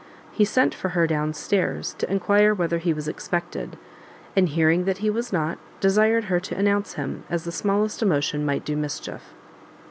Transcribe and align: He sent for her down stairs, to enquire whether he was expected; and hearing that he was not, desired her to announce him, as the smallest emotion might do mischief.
He 0.31 0.45
sent 0.45 0.73
for 0.73 0.89
her 0.97 1.05
down 1.05 1.31
stairs, 1.35 1.93
to 1.99 2.09
enquire 2.11 2.55
whether 2.55 2.79
he 2.79 2.91
was 2.91 3.07
expected; 3.07 3.77
and 4.35 4.49
hearing 4.49 4.85
that 4.85 4.97
he 4.97 5.11
was 5.11 5.31
not, 5.31 5.59
desired 5.79 6.23
her 6.23 6.39
to 6.39 6.57
announce 6.57 6.93
him, 6.95 7.23
as 7.29 7.43
the 7.43 7.51
smallest 7.51 8.01
emotion 8.01 8.43
might 8.43 8.65
do 8.65 8.75
mischief. 8.75 9.35